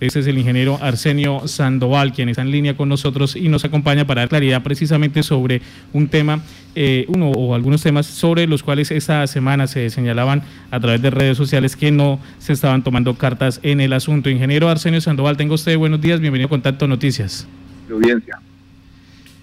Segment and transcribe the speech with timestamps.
[0.00, 4.06] Este es el ingeniero Arsenio Sandoval, quien está en línea con nosotros y nos acompaña
[4.06, 5.60] para dar claridad precisamente sobre
[5.92, 6.40] un tema,
[6.76, 11.10] eh, uno o algunos temas sobre los cuales esta semana se señalaban a través de
[11.10, 14.30] redes sociales que no se estaban tomando cartas en el asunto.
[14.30, 17.48] Ingeniero Arsenio Sandoval, tengo usted buenos días, bienvenido a Contacto Noticias.
[17.90, 18.38] Audiencia.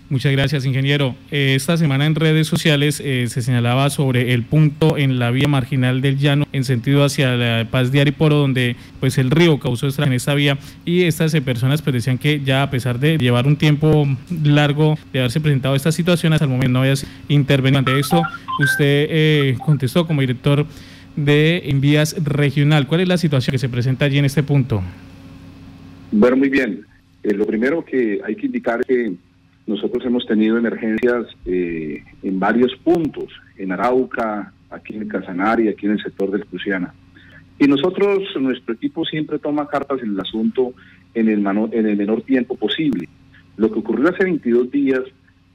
[0.08, 1.16] Muchas gracias, ingeniero.
[1.32, 5.48] Eh, esta semana en redes sociales eh, se señalaba sobre el punto en la vía
[5.48, 9.88] marginal del llano en sentido hacia la Paz de Ariporo, donde pues el río causó
[9.88, 13.18] estragos en esta vía y estas eh, personas pues decían que ya a pesar de
[13.18, 14.08] llevar un tiempo
[14.44, 16.94] largo de haberse presentado esta situación, hasta el momento no había
[17.28, 17.80] intervenido.
[17.80, 18.22] Ante esto,
[18.60, 20.68] usted contestó como director
[21.16, 22.86] de Envías Regional.
[22.86, 24.84] ¿Cuál es la situación que se presenta allí en este punto?
[26.12, 26.86] Bueno, muy bien.
[27.24, 29.14] lo primero que hay que indicar es que
[29.68, 35.94] nosotros hemos tenido emergencias eh, en varios puntos, en Arauca, aquí en Casanare, aquí en
[35.94, 36.94] el sector del Cruciana.
[37.58, 40.74] Y nosotros, nuestro equipo siempre toma cartas en el asunto
[41.14, 43.08] en el, en el menor tiempo posible.
[43.58, 45.02] Lo que ocurrió hace 22 días,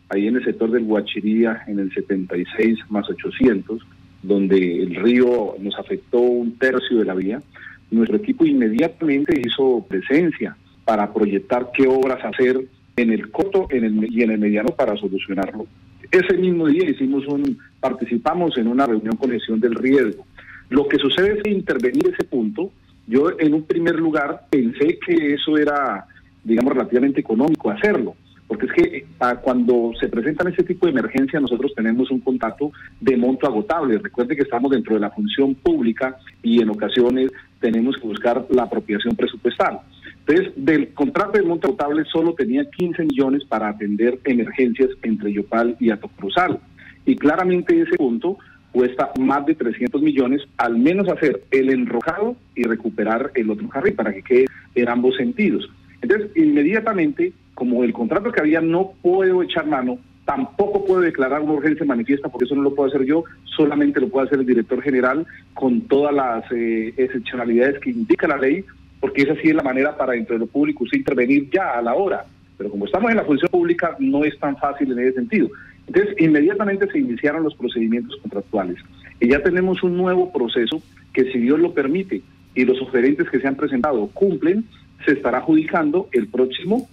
[0.08, 3.82] ahí en el sector del Guachiría, en el 76 más 800,
[4.22, 7.42] donde el río nos afectó un tercio de la vía,
[7.90, 12.64] nuestro equipo inmediatamente hizo presencia para proyectar qué obras hacer
[13.00, 15.66] en el corto en el, y en el mediano para solucionarlo.
[16.10, 20.26] Ese mismo día hicimos un, participamos en una reunión con gestión del riesgo.
[20.68, 22.72] Lo que sucede es que intervenir ese punto,
[23.06, 26.06] yo en un primer lugar pensé que eso era,
[26.44, 28.14] digamos, relativamente económico hacerlo,
[28.46, 32.72] porque es que ah, cuando se presentan ese tipo de emergencia nosotros tenemos un contrato
[33.00, 33.98] de monto agotable.
[33.98, 38.64] Recuerde que estamos dentro de la función pública y en ocasiones tenemos que buscar la
[38.64, 39.78] apropiación presupuestal.
[40.26, 45.76] Entonces, del contrato de monto agotable solo tenía 15 millones para atender emergencias entre Yopal
[45.80, 46.60] y Atocruzal.
[47.06, 48.38] Y claramente ese punto
[48.72, 53.94] cuesta más de 300 millones, al menos hacer el enrojado y recuperar el otro carril
[53.94, 55.68] para que quede en ambos sentidos.
[56.02, 61.54] Entonces, inmediatamente, como el contrato que había no puedo echar mano, tampoco puedo declarar una
[61.54, 64.80] urgencia manifiesta, porque eso no lo puedo hacer yo, solamente lo puede hacer el director
[64.80, 68.64] general con todas las eh, excepcionalidades que indica la ley,
[69.00, 71.82] porque esa sí es la manera para dentro de lo público usted intervenir ya a
[71.82, 72.24] la hora.
[72.56, 75.48] Pero como estamos en la función pública, no es tan fácil en ese sentido.
[75.86, 78.76] Entonces, inmediatamente se iniciaron los procedimientos contractuales.
[79.18, 82.22] Y ya tenemos un nuevo proceso que, si Dios lo permite
[82.54, 84.64] y los oferentes que se han presentado cumplen,
[85.04, 86.88] se estará adjudicando el próximo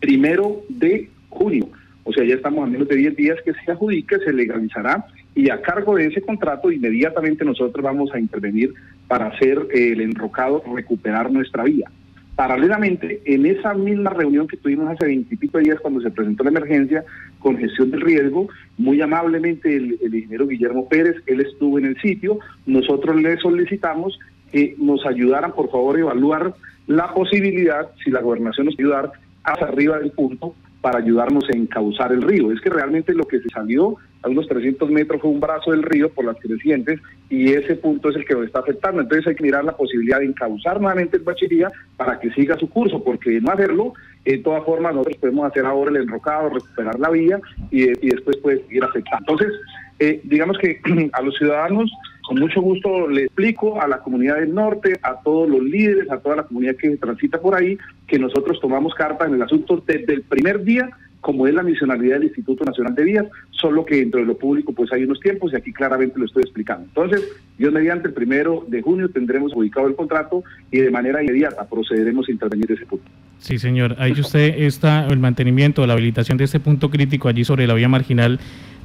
[0.00, 1.68] primero de junio.
[2.04, 5.50] O sea, ya estamos a menos de 10 días que se adjudique, se legalizará y
[5.50, 8.72] a cargo de ese contrato inmediatamente nosotros vamos a intervenir
[9.08, 11.90] para hacer el enrocado, recuperar nuestra vía.
[12.36, 17.04] Paralelamente, en esa misma reunión que tuvimos hace veintipico días cuando se presentó la emergencia
[17.40, 22.38] con gestión del riesgo, muy amablemente el, ingeniero Guillermo Pérez, él estuvo en el sitio,
[22.64, 24.20] nosotros le solicitamos
[24.52, 26.54] que nos ayudaran, por favor, a evaluar
[26.86, 29.10] la posibilidad, si la gobernación nos ayudar,
[29.42, 32.52] hacia arriba del punto para ayudarnos a encauzar el río.
[32.52, 35.82] Es que realmente lo que se salió a unos 300 metros fue un brazo del
[35.82, 39.00] río por las crecientes y ese punto es el que nos está afectando.
[39.00, 42.68] Entonces hay que mirar la posibilidad de encauzar nuevamente el bachería para que siga su
[42.68, 43.92] curso, porque de no hacerlo,
[44.24, 47.40] de todas formas nosotros podemos hacer ahora el enrocado, recuperar la vía
[47.70, 49.32] y, después puede seguir afectando.
[49.32, 49.60] Entonces,
[49.98, 50.80] eh, digamos que
[51.12, 51.90] a los ciudadanos
[52.28, 56.18] con mucho gusto le explico a la comunidad del norte, a todos los líderes, a
[56.18, 60.12] toda la comunidad que transita por ahí, que nosotros tomamos carta en el asunto desde
[60.12, 60.90] el primer día
[61.22, 64.74] como es la misionalidad del Instituto Nacional de Vías, solo que dentro de lo público
[64.74, 66.84] pues hay unos tiempos y aquí claramente lo estoy explicando.
[66.84, 67.26] Entonces,
[67.58, 72.28] yo mediante el primero de junio tendremos ubicado el contrato y de manera inmediata procederemos
[72.28, 73.06] a intervenir ese punto.
[73.38, 73.96] Sí, señor.
[73.98, 77.88] Ahí usted está el mantenimiento, la habilitación de este punto crítico allí sobre la vía
[77.88, 78.38] marginal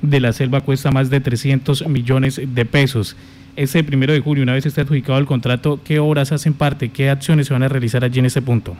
[0.03, 3.17] de la selva cuesta más de 300 millones de pesos.
[3.55, 6.89] Ese primero de junio, una vez esté adjudicado el contrato, ¿qué obras hacen parte?
[6.89, 8.75] ¿Qué acciones se van a realizar allí en ese punto?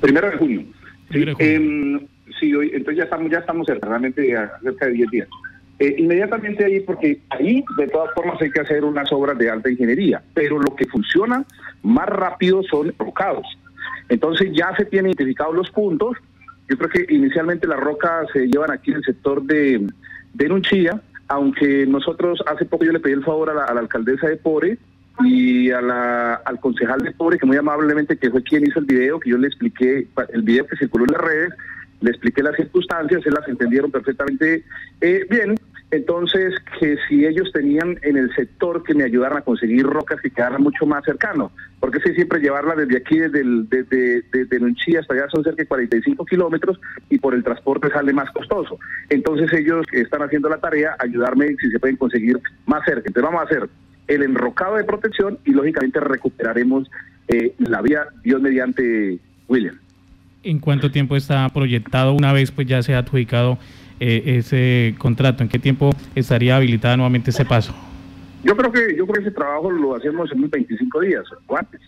[0.00, 0.64] Primero de junio.
[1.08, 1.52] Primero de junio.
[1.54, 2.06] Em,
[2.38, 5.28] sí, hoy, entonces ya estamos, ya estamos realmente a cerca de 10 días.
[5.80, 9.70] Eh, inmediatamente ahí, porque ahí de todas formas hay que hacer unas obras de alta
[9.70, 11.44] ingeniería, pero lo que funciona
[11.82, 13.46] más rápido son rocados.
[14.08, 16.16] Entonces ya se tienen identificados los puntos.
[16.68, 19.84] Yo creo que inicialmente las rocas se llevan aquí en el sector de,
[20.34, 24.36] de Nunchilla, aunque nosotros hace poco yo le pedí el favor a la, alcaldesa de
[24.36, 24.78] Pore
[25.20, 28.86] y a la, al concejal de Pore, que muy amablemente, que fue quien hizo el
[28.86, 31.50] video, que yo le expliqué, el video que circuló en las redes,
[32.00, 34.64] le expliqué las circunstancias, se las entendieron perfectamente
[35.00, 35.54] eh, bien.
[35.94, 40.30] Entonces, que si ellos tenían en el sector que me ayudaran a conseguir rocas que
[40.30, 45.26] quedaran mucho más cercano, porque si siempre llevarla desde aquí, desde, el, Nunchí hasta allá
[45.30, 46.80] son cerca de 45 kilómetros
[47.10, 48.76] y por el transporte sale más costoso.
[49.08, 53.04] Entonces ellos están haciendo la tarea, ayudarme si se pueden conseguir más cerca.
[53.06, 53.68] Entonces vamos a hacer
[54.08, 56.90] el enrocado de protección y lógicamente recuperaremos
[57.28, 59.78] eh, la vía Dios mediante William.
[60.42, 63.58] ¿En cuánto tiempo está proyectado una vez pues ya se ha adjudicado
[64.00, 65.42] eh, ese contrato?
[65.42, 67.74] ¿En qué tiempo estaría habilitada nuevamente ese paso?
[68.42, 71.80] Yo creo que yo creo que ese trabajo lo hacemos en 25 días o antes,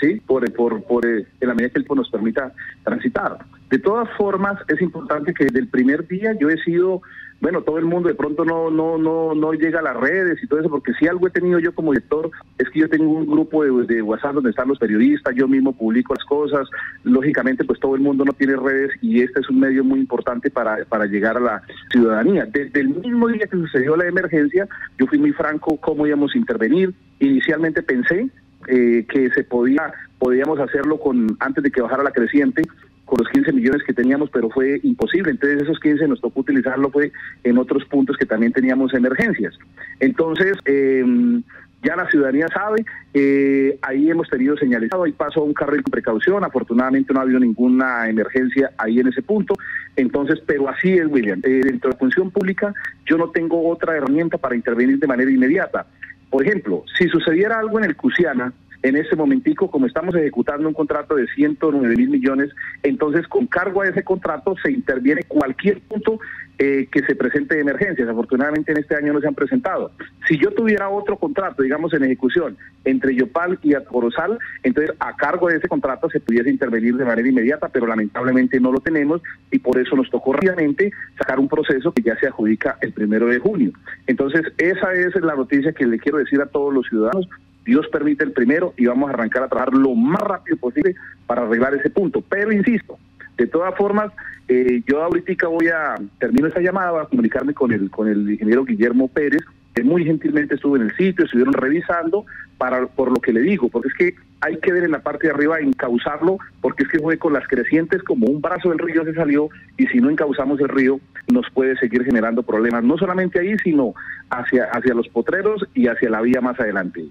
[0.00, 0.20] ¿sí?
[0.26, 2.52] Por, por, por en la medida que el nos permita
[2.84, 3.38] transitar.
[3.70, 7.02] De todas formas, es importante que desde el primer día yo he sido
[7.40, 10.46] bueno, todo el mundo de pronto no, no, no, no llega a las redes y
[10.46, 13.26] todo eso, porque si algo he tenido yo como director es que yo tengo un
[13.26, 16.68] grupo de, WhatsApp donde están los periodistas, yo mismo publico las cosas,
[17.02, 20.50] lógicamente pues todo el mundo no tiene redes y este es un medio muy importante
[20.50, 22.46] para, para llegar a la ciudadanía.
[22.46, 24.66] Desde el mismo día que sucedió la emergencia,
[24.98, 26.94] yo fui muy franco cómo íbamos a intervenir.
[27.20, 28.28] Inicialmente pensé
[28.68, 32.62] eh, que se podía podíamos hacerlo con antes de que bajara la creciente
[33.04, 35.30] con los 15 millones que teníamos, pero fue imposible.
[35.30, 37.12] Entonces esos 15 nos tocó utilizarlo fue
[37.42, 39.54] en otros puntos que también teníamos emergencias.
[40.00, 41.42] Entonces, em,
[41.84, 46.42] ya la ciudadanía sabe, eh, ahí hemos tenido señalizado, ahí pasó un carril con precaución,
[46.42, 49.54] afortunadamente no ha habido ninguna emergencia ahí en ese punto,
[49.94, 52.72] entonces, pero así es, William, eh, dentro de la función pública
[53.04, 55.86] yo no tengo otra herramienta para intervenir de manera inmediata.
[56.30, 58.52] Por ejemplo, si sucediera algo en el Cusiana,
[58.84, 62.50] en ese momentico, como estamos ejecutando un contrato de 109 mil millones,
[62.82, 66.20] entonces con cargo a ese contrato se interviene cualquier punto
[66.58, 68.06] eh, que se presente de emergencias.
[68.06, 69.90] Afortunadamente en este año no se han presentado.
[70.28, 75.48] Si yo tuviera otro contrato, digamos en ejecución, entre Yopal y Atorosal, entonces a cargo
[75.48, 79.60] de ese contrato se pudiese intervenir de manera inmediata, pero lamentablemente no lo tenemos y
[79.60, 83.38] por eso nos tocó rápidamente sacar un proceso que ya se adjudica el primero de
[83.38, 83.72] junio.
[84.06, 87.26] Entonces esa es la noticia que le quiero decir a todos los ciudadanos.
[87.64, 90.94] Dios permite el primero y vamos a arrancar a trabajar lo más rápido posible
[91.26, 92.22] para arreglar ese punto.
[92.28, 92.98] Pero insisto,
[93.36, 94.12] de todas formas,
[94.48, 98.30] eh, yo ahorita voy a termino esa llamada, voy a comunicarme con el con el
[98.30, 99.42] ingeniero Guillermo Pérez,
[99.74, 102.24] que muy gentilmente estuvo en el sitio, estuvieron revisando
[102.58, 105.26] para por lo que le digo, porque es que hay que ver en la parte
[105.26, 109.04] de arriba encauzarlo, porque es que fue con las crecientes como un brazo del río
[109.04, 111.00] se salió y si no encauzamos el río
[111.32, 113.94] nos puede seguir generando problemas, no solamente ahí, sino
[114.30, 117.04] hacia hacia los potreros y hacia la vía más adelante.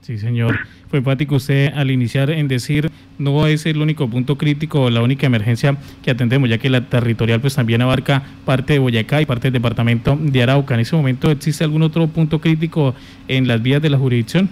[0.00, 0.58] Sí, señor.
[0.88, 5.02] Fue empático usted al iniciar en decir no es el único punto crítico o la
[5.02, 9.26] única emergencia que atendemos, ya que la territorial pues también abarca parte de Boyacá y
[9.26, 10.74] parte del departamento de Arauca.
[10.74, 12.94] ¿En ese momento existe algún otro punto crítico
[13.26, 14.48] en las vías de la jurisdicción?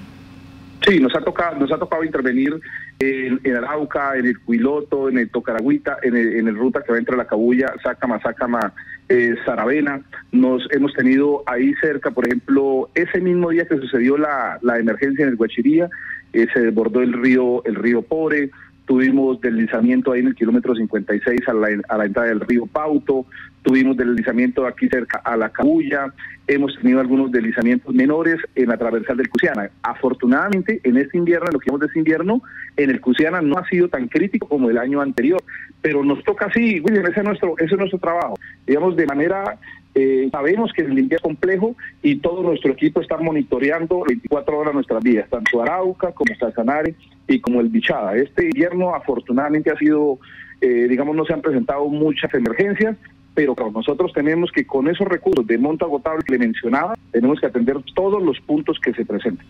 [0.86, 2.60] Sí, nos ha tocado, nos ha tocado intervenir
[2.98, 6.98] en, Arauca, en el Cuiloto, en el Tocaragüita, en el, en el ruta que va
[6.98, 8.72] entre la Cabulla, Sácama, Sácama,
[9.08, 10.00] eh, Saravena.
[10.32, 15.24] Nos hemos tenido ahí cerca, por ejemplo, ese mismo día que sucedió la, la emergencia
[15.24, 15.88] en el Guachiría,
[16.32, 18.50] eh, se desbordó el río, el río Pobre,
[18.86, 23.26] tuvimos deslizamiento ahí en el kilómetro 56 a la, a la entrada del río Pauto,
[23.62, 26.12] tuvimos deslizamiento aquí cerca a la Cabulla,
[26.46, 29.68] hemos tenido algunos deslizamientos menores en la transversal del Cusiana.
[29.82, 32.42] Afortunadamente, en este invierno, en lo que hemos de este invierno,
[32.76, 35.42] en el Cusiana no ha sido tan crítico como el año anterior,
[35.82, 38.38] pero nos toca así, William, ese es nuestro, ese es nuestro trabajo.
[38.66, 39.58] Digamos, de manera
[39.98, 44.74] eh, sabemos que el limpia es complejo y todo nuestro equipo está monitoreando 24 horas
[44.74, 46.94] nuestras vías, tanto Arauca como Salsanare
[47.26, 48.14] y como el Bichada.
[48.14, 50.18] Este invierno afortunadamente ha sido,
[50.60, 52.94] eh, digamos, no se han presentado muchas emergencias,
[53.32, 57.46] pero nosotros tenemos que con esos recursos de monto agotable que le mencionaba, tenemos que
[57.46, 59.46] atender todos los puntos que se presenten.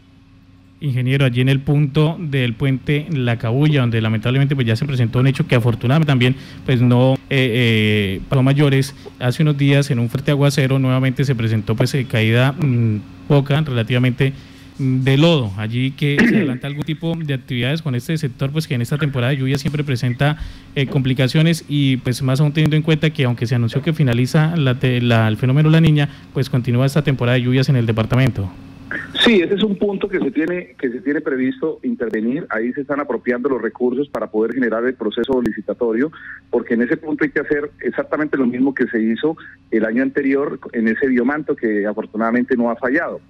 [0.78, 5.20] Ingeniero, allí en el punto del puente La Cabulla, donde lamentablemente pues ya se presentó
[5.20, 6.36] un hecho que afortunadamente también
[6.66, 8.94] pues no eh, eh, mayores.
[9.18, 13.58] Hace unos días en un fuerte aguacero nuevamente se presentó pues eh, caída mm, poca,
[13.62, 14.34] relativamente
[14.78, 15.50] mm, de lodo.
[15.56, 18.98] Allí que se adelanta algún tipo de actividades con este sector, pues que en esta
[18.98, 20.36] temporada de lluvia siempre presenta
[20.74, 24.54] eh, complicaciones y pues más aún teniendo en cuenta que aunque se anunció que finaliza
[24.56, 28.50] la, la, el fenómeno La Niña, pues continúa esta temporada de lluvias en el departamento.
[29.24, 32.46] Sí, ese es un punto que se tiene que se tiene previsto intervenir.
[32.50, 36.12] Ahí se están apropiando los recursos para poder generar el proceso licitatorio,
[36.50, 39.36] porque en ese punto hay que hacer exactamente lo mismo que se hizo
[39.70, 43.20] el año anterior en ese biomanto que afortunadamente no ha fallado.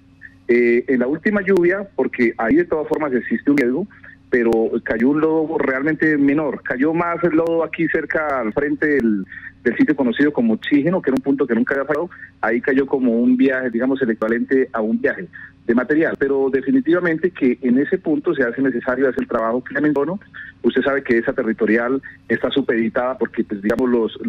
[0.47, 3.87] Eh, en la última lluvia, porque ahí de todas formas existe un riesgo,
[4.29, 4.51] pero
[4.83, 6.61] cayó un lodo realmente menor.
[6.63, 9.25] Cayó más el lodo aquí cerca al frente del,
[9.63, 12.09] del sitio conocido como Oxígeno, que era un punto que nunca había fallado.
[12.41, 15.27] Ahí cayó como un viaje, digamos, el equivalente a un viaje
[15.67, 19.79] de material, pero definitivamente que en ese punto se hace necesario hacer el trabajo que
[19.81, 20.17] menciono.
[20.63, 24.19] Usted sabe que esa territorial está supeditada porque, pues, digamos, los,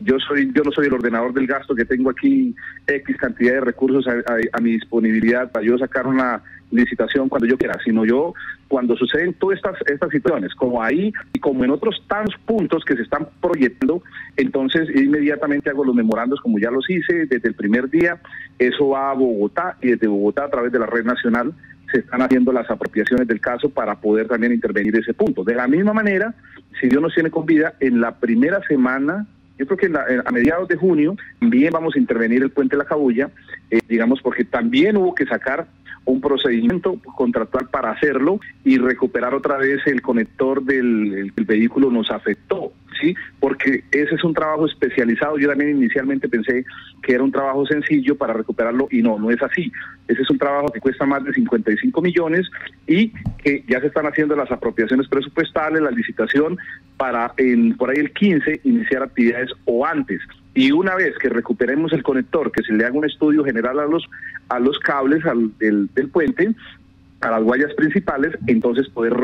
[0.00, 2.54] yo soy yo no soy el ordenador del gasto que tengo aquí
[2.86, 7.78] X cantidad de recursos a mi disponibilidad para yo sacar una licitación cuando yo quiera,
[7.82, 8.34] sino yo
[8.74, 12.96] cuando suceden todas estas, estas situaciones, como ahí y como en otros tantos puntos que
[12.96, 14.02] se están proyectando,
[14.36, 18.18] entonces inmediatamente hago los memorandos como ya los hice desde el primer día,
[18.58, 21.52] eso va a Bogotá y desde Bogotá a través de la red nacional
[21.92, 25.44] se están haciendo las apropiaciones del caso para poder también intervenir ese punto.
[25.44, 26.34] De la misma manera,
[26.80, 29.24] si Dios nos tiene con vida, en la primera semana
[29.56, 32.88] yo creo que a mediados de junio también vamos a intervenir el puente de la
[32.88, 33.30] Cabulla,
[33.70, 35.68] eh, digamos, porque también hubo que sacar
[36.06, 42.72] un procedimiento contractual para hacerlo y recuperar otra vez el conector del vehículo nos afectó.
[43.00, 43.14] ¿sí?
[43.40, 45.38] Porque ese es un trabajo especializado.
[45.38, 46.64] Yo también inicialmente pensé
[47.02, 49.72] que era un trabajo sencillo para recuperarlo y no, no es así.
[50.08, 52.48] Ese es un trabajo que cuesta más de 55 millones
[52.86, 56.58] y que ya se están haciendo las apropiaciones presupuestales, la licitación
[56.96, 60.20] para en, por ahí el 15 iniciar actividades o antes.
[60.54, 63.86] Y una vez que recuperemos el conector, que se le haga un estudio general a
[63.86, 64.04] los
[64.48, 66.54] a los cables al, del, del puente,
[67.24, 69.14] a las guayas principales, entonces poder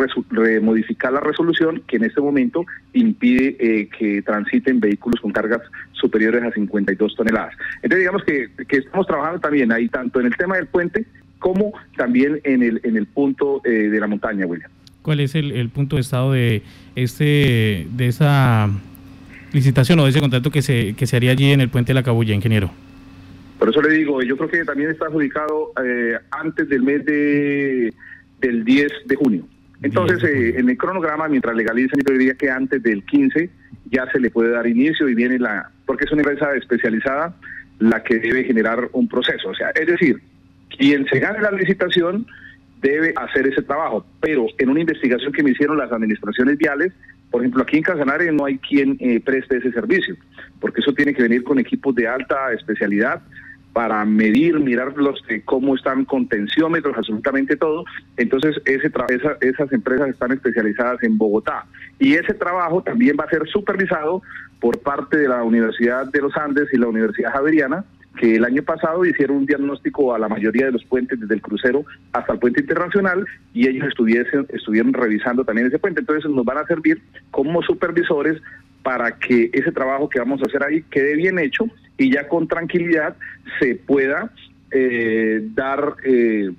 [0.62, 5.60] modificar la resolución que en este momento impide eh, que transiten vehículos con cargas
[5.92, 7.54] superiores a 52 toneladas.
[7.82, 11.06] Entonces digamos que, que, estamos trabajando también ahí tanto en el tema del puente
[11.38, 14.70] como también en el, en el punto eh, de la montaña, William.
[15.02, 16.62] ¿Cuál es el, el punto de estado de
[16.94, 18.68] este de esa
[19.52, 21.94] licitación o de ese contrato que se, que se haría allí en el puente de
[21.94, 22.70] la Cabulla, ingeniero?
[23.58, 27.92] Por eso le digo, yo creo que también está adjudicado eh, antes del mes de
[28.40, 29.46] del 10 de junio.
[29.82, 33.50] Entonces, eh, en el cronograma, mientras legalicen, yo diría que antes del 15
[33.90, 37.34] ya se le puede dar inicio y viene la, porque es una empresa especializada
[37.78, 39.48] la que debe generar un proceso.
[39.48, 40.20] O sea, es decir,
[40.76, 42.26] quien se gane la licitación
[42.82, 46.92] debe hacer ese trabajo, pero en una investigación que me hicieron las administraciones viales,
[47.30, 50.16] por ejemplo, aquí en Casanare no hay quien eh, preste ese servicio,
[50.60, 53.22] porque eso tiene que venir con equipos de alta especialidad
[53.72, 57.84] para medir, mirar los cómo están con tensiómetros, absolutamente todo.
[58.16, 58.90] Entonces, ese
[59.40, 61.66] esas empresas están especializadas en Bogotá.
[61.98, 64.22] Y ese trabajo también va a ser supervisado
[64.58, 67.84] por parte de la Universidad de los Andes y la Universidad Javeriana,
[68.18, 71.42] que el año pasado hicieron un diagnóstico a la mayoría de los puentes, desde el
[71.42, 73.24] crucero hasta el puente internacional,
[73.54, 76.00] y ellos estuviesen, estuvieron revisando también ese puente.
[76.00, 77.00] Entonces nos van a servir
[77.30, 78.40] como supervisores
[78.82, 81.66] para que ese trabajo que vamos a hacer ahí quede bien hecho
[81.98, 83.16] y ya con tranquilidad
[83.58, 84.32] se pueda
[84.70, 86.50] eh, dar eh,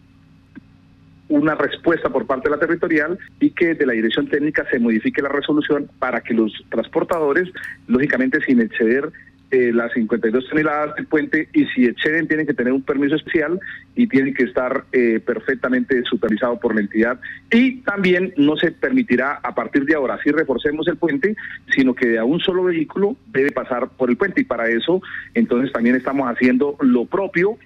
[1.29, 5.21] una respuesta por parte de la territorial y que de la dirección técnica se modifique
[5.21, 7.49] la resolución para que los transportadores,
[7.87, 9.11] lógicamente sin exceder
[9.51, 13.59] eh, las 52 toneladas del puente y si exceden tienen que tener un permiso especial
[13.95, 17.19] y tienen que estar eh, perfectamente supervisado por la entidad.
[17.51, 21.35] Y también no se permitirá a partir de ahora si reforcemos el puente
[21.75, 24.41] sino que a un solo vehículo debe pasar por el puente.
[24.41, 25.01] Y para eso
[25.33, 27.57] entonces también estamos haciendo lo propio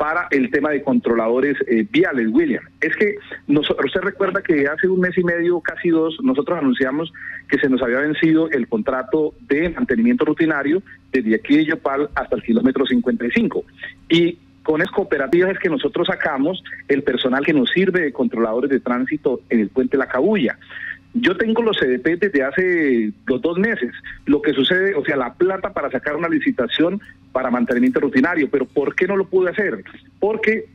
[0.00, 2.64] para el tema de controladores eh, viales, William.
[2.80, 3.16] Es que
[3.46, 7.12] usted recuerda que hace un mes y medio, casi dos, nosotros anunciamos
[7.50, 12.34] que se nos había vencido el contrato de mantenimiento rutinario desde aquí de Yopal hasta
[12.34, 13.62] el kilómetro 55.
[14.08, 18.70] Y con esas cooperativas es que nosotros sacamos el personal que nos sirve de controladores
[18.70, 20.58] de tránsito en el puente La Cabulla.
[21.14, 23.92] Yo tengo los CDP desde hace los dos meses.
[24.26, 27.00] Lo que sucede, o sea, la plata para sacar una licitación
[27.32, 29.82] para mantenimiento rutinario, pero ¿por qué no lo pude hacer?
[30.20, 30.66] Porque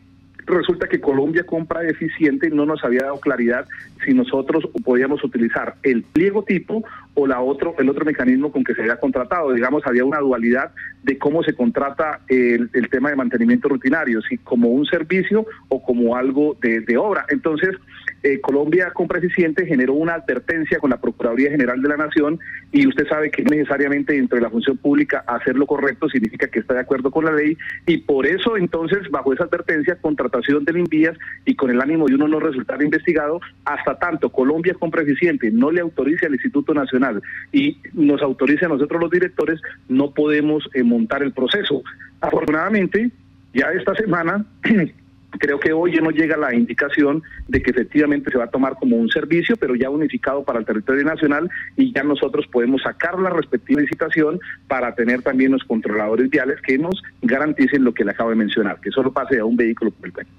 [0.46, 3.65] resulta que Colombia compra eficiente no nos había dado claridad
[4.06, 6.84] si nosotros podíamos utilizar el pliego tipo
[7.15, 10.72] o la otro el otro mecanismo con que se había contratado digamos había una dualidad
[11.01, 16.15] de cómo se contrata el, tema de mantenimiento rutinario si como un servicio o como
[16.15, 17.75] algo de obra entonces
[18.24, 22.39] eh, Colombia Compra Eficiente generó una advertencia con la Procuraduría General de la Nación
[22.72, 26.60] y usted sabe que necesariamente dentro de la función pública hacer lo correcto significa que
[26.60, 30.77] está de acuerdo con la ley y por eso entonces bajo esa advertencia contratación del
[30.77, 35.51] Invías y con el ánimo de uno no resultar investigado hasta tanto Colombia Compra Eficiente
[35.51, 40.67] no le autorice al Instituto Nacional y nos autorice a nosotros los directores no podemos
[40.74, 41.84] eh, montar el proceso.
[42.22, 43.12] Afortunadamente
[43.53, 44.45] ya esta semana
[45.39, 48.75] Creo que hoy ya nos llega la indicación de que efectivamente se va a tomar
[48.80, 53.20] como un servicio, pero ya unificado para el territorio nacional y ya nosotros podemos sacar
[53.20, 58.12] la respectiva licitación para tener también los controladores viales que nos garanticen lo que le
[58.12, 60.32] acabo de mencionar, que solo pase a un vehículo por el puente.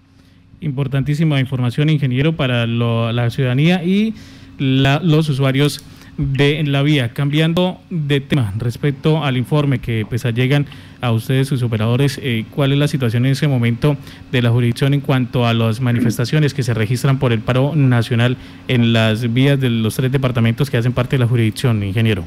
[0.60, 4.14] Importantísima información, ingeniero, para la ciudadanía y
[4.58, 5.84] los usuarios
[6.16, 7.10] de la vía.
[7.12, 10.66] Cambiando de tema respecto al informe que pues llegan
[11.00, 13.96] a ustedes, sus operadores, eh, ¿cuál es la situación en ese momento
[14.32, 18.36] de la jurisdicción en cuanto a las manifestaciones que se registran por el paro nacional
[18.68, 22.24] en las vías de los tres departamentos que hacen parte de la jurisdicción, ingeniero?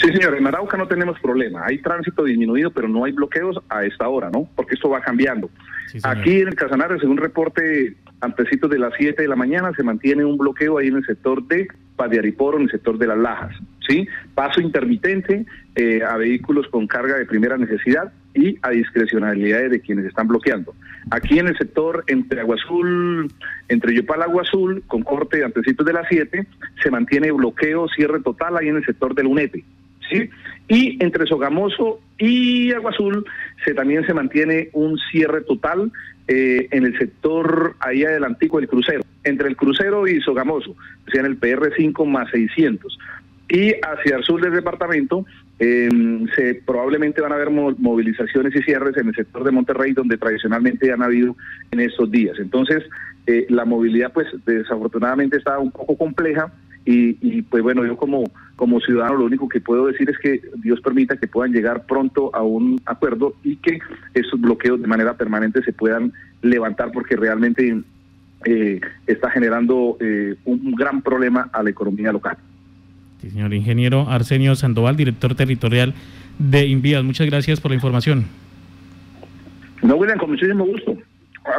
[0.00, 1.66] Sí, señor, en Arauca no tenemos problema.
[1.66, 4.48] Hay tránsito disminuido, pero no hay bloqueos a esta hora, ¿no?
[4.54, 5.50] Porque esto va cambiando.
[6.04, 10.24] Aquí en el Casanare, según reporte antecitos de las 7 de la mañana, se mantiene
[10.24, 13.56] un bloqueo ahí en el sector de Padiariporo, en el sector de las Lajas.
[13.88, 14.06] ¿sí?
[14.34, 20.04] Paso intermitente eh, a vehículos con carga de primera necesidad y a discrecionalidad de quienes
[20.04, 20.74] están bloqueando.
[21.10, 23.32] Aquí en el sector entre Agua Azul,
[23.68, 26.46] entre Yopal Agua Azul, con corte antecitos de las 7,
[26.82, 29.64] se mantiene bloqueo, cierre total ahí en el sector del UNEPE.
[30.10, 30.30] ¿Sí?
[30.68, 33.24] Y entre Sogamoso y Agua Azul
[33.64, 35.90] se, también se mantiene un cierre total
[36.26, 41.20] eh, en el sector ahí adelantico del crucero, entre el crucero y Sogamoso, o sea,
[41.20, 42.98] en el PR5 más 600.
[43.50, 45.24] Y hacia el sur del departamento
[45.58, 45.88] eh,
[46.36, 50.92] se probablemente van a haber movilizaciones y cierres en el sector de Monterrey, donde tradicionalmente
[50.92, 51.34] han habido
[51.70, 52.38] en estos días.
[52.38, 52.84] Entonces,
[53.26, 56.52] eh, la movilidad, pues desafortunadamente está un poco compleja
[56.90, 58.24] y, pues bueno, yo como,
[58.56, 62.34] como ciudadano lo único que puedo decir es que Dios permita que puedan llegar pronto
[62.34, 63.78] a un acuerdo y que
[64.14, 67.82] esos bloqueos de manera permanente se puedan levantar porque realmente
[68.46, 72.38] eh, está generando eh, un gran problema a la economía local.
[73.20, 75.92] Sí, señor ingeniero Arsenio Sandoval, director territorial
[76.38, 77.04] de Invías.
[77.04, 78.24] Muchas gracias por la información.
[79.82, 80.96] No, William, con muchísimo gusto.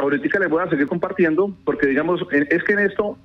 [0.00, 3.16] Ahorita les voy a seguir compartiendo porque digamos, es que en esto,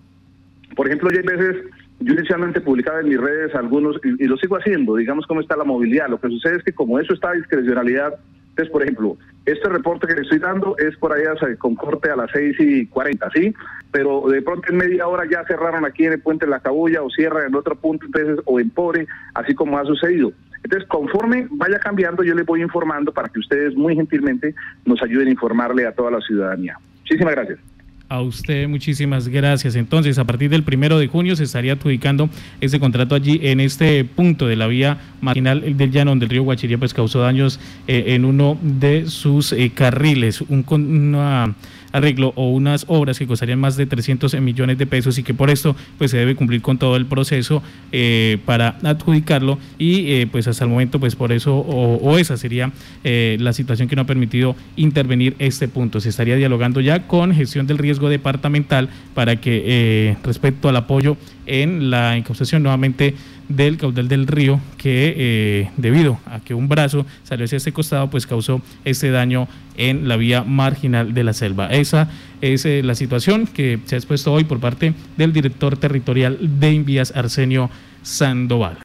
[0.75, 1.65] por ejemplo, ya hay veces
[1.99, 5.63] yo inicialmente publicaba en mis redes algunos, y, lo sigo haciendo, digamos cómo está la
[5.63, 6.09] movilidad.
[6.09, 8.15] Lo que sucede es que como eso está a discrecionalidad,
[8.49, 12.15] entonces, por ejemplo, este reporte que le estoy dando es por allá con corte a
[12.15, 13.53] las 6 y 40, ¿sí?
[13.91, 17.03] Pero de pronto en media hora ya cerraron aquí en el puente de la Cabulla
[17.03, 20.31] o cierran en otro punto, entonces, o en Pore, así como ha sucedido.
[20.63, 25.27] Entonces, conforme vaya cambiando, yo les voy informando para que ustedes muy gentilmente nos ayuden
[25.27, 26.77] a informarle a toda la ciudadanía.
[27.01, 27.75] Muchísimas gracias.
[28.07, 29.75] A usted muchísimas gracias.
[29.75, 32.29] Entonces, a partir del primero de junio se estaría adjudicando
[32.62, 36.43] ese contrato allí en este punto de la vía marginal del llano, donde el río
[36.43, 40.41] Guachiría pues causó daños eh, en uno de sus eh, carriles.
[40.41, 41.55] Un, una
[41.95, 45.49] arreglo o unas obras que costarían más de 300 millones de pesos y que por
[45.49, 50.47] esto pues se debe cumplir con todo el proceso eh, para adjudicarlo y eh, pues
[50.47, 52.71] hasta el momento pues por eso o, esa sería
[53.03, 55.99] eh, la situación que no ha permitido intervenir este punto.
[56.01, 61.89] Se estaría dialogando ya con gestión del riesgo departamental para que respecto al apoyo en
[61.89, 63.15] la incausación nuevamente
[63.47, 68.09] del caudal del río que eh, debido a que un brazo salió hacia este costado
[68.09, 71.67] pues causó este daño en la vía marginal de la selva.
[71.67, 72.09] Esa
[72.41, 76.74] es eh, la situación que se ha expuesto hoy por parte del director territorial de
[76.74, 77.70] Invías Arsenio
[78.01, 78.74] Sandoval.